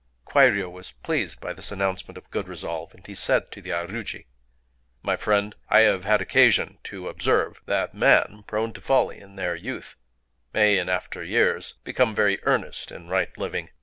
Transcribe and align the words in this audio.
Kwairyō 0.25 0.71
was 0.71 0.89
pleased 1.03 1.39
by 1.39 1.53
this 1.53 1.71
announcement 1.71 2.17
of 2.17 2.27
good 2.31 2.47
resolve; 2.47 2.95
and 2.95 3.05
he 3.05 3.13
said 3.13 3.51
to 3.51 3.61
the 3.61 3.69
aruji:— 3.69 4.25
"My 5.03 5.15
friend, 5.15 5.53
I 5.69 5.81
have 5.81 6.05
had 6.05 6.23
occasion 6.23 6.79
to 6.85 7.07
observe 7.07 7.61
that 7.67 7.93
men, 7.93 8.43
prone 8.47 8.73
to 8.73 8.81
folly 8.81 9.19
in 9.19 9.35
their 9.35 9.53
youth, 9.55 9.97
may 10.53 10.79
in 10.79 10.89
after 10.89 11.21
years 11.23 11.75
become 11.83 12.15
very 12.15 12.39
earnest 12.45 12.91
in 12.91 13.09
right 13.09 13.29
living. 13.37 13.69